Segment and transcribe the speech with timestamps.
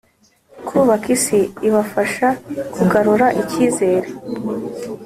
[0.67, 2.27] Kubaka Isi Ibafasha
[2.73, 4.07] Kugarura Icyizere